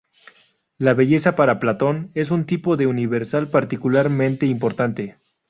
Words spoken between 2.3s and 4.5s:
un tipo de universal particularmente